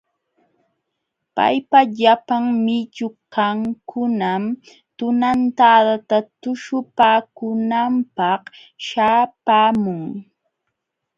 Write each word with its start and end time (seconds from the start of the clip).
Paypa 1.35 1.79
llapan 1.99 2.43
willkankunam 2.65 4.43
tunantadata 4.97 6.17
tuśhupaakunanpaq 6.41 8.41
śhapaamun. 8.85 10.03